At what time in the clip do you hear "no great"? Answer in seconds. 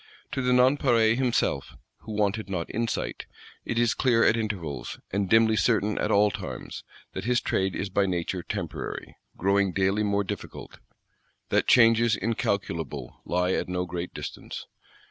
13.69-14.11